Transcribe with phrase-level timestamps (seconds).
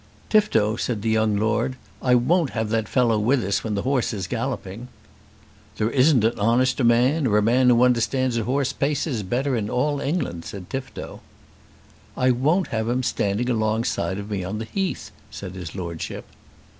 [0.31, 4.13] "Tifto," said the young Lord, "I won't have that fellow with us when the horse
[4.13, 4.87] is galloping."
[5.77, 9.69] "There isn't an honester man, or a man who understands a horse's paces better in
[9.69, 11.21] all England," said Tifto.
[12.17, 16.25] "I won't have him standing alongside of me on the Heath," said his Lordship.